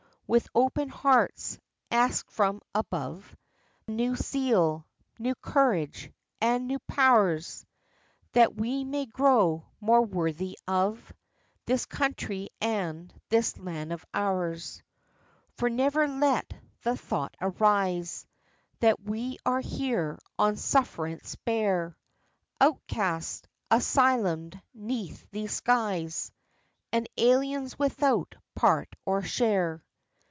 [0.33, 1.59] With open hearts
[1.91, 3.35] ask from above
[3.85, 4.87] New zeal,
[5.19, 7.65] new courage and new pow'rs,
[8.31, 11.11] That we may grow more worthy of
[11.65, 14.81] This country and this land of ours.
[15.57, 18.25] For never let the thought arise
[18.79, 21.97] That we are here on sufferance bare;
[22.61, 26.31] Outcasts, asylumed 'neath these skies,
[26.93, 29.83] And aliens without part or share.